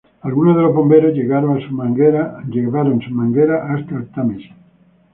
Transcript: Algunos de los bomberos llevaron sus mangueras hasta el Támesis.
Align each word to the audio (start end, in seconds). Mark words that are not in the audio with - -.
Algunos 0.23 0.55
de 0.55 0.63
los 0.63 0.73
bomberos 0.73 1.13
llevaron 1.13 1.61
sus 1.61 1.71
mangueras 1.71 2.33
hasta 2.33 3.95
el 3.97 4.09
Támesis. 4.09 4.49